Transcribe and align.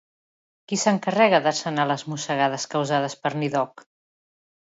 Qui 0.69 0.77
s'encarrega 0.83 1.39
de 1.47 1.53
sanar 1.57 1.85
les 1.91 2.05
mossegades 2.13 2.65
causades 2.73 3.17
per 3.27 3.33
Nidhogg? 3.43 3.85